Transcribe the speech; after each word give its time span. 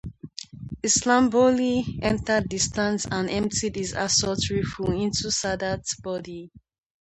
Islambouli 0.83 1.99
entered 2.01 2.49
the 2.49 2.57
stands 2.57 3.05
and 3.11 3.29
emptied 3.29 3.75
his 3.75 3.93
assault 3.93 4.39
rifle 4.49 4.99
into 4.99 5.27
Sadat's 5.27 5.93
body. 6.01 6.49